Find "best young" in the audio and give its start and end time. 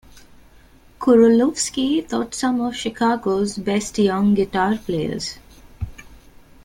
3.59-4.33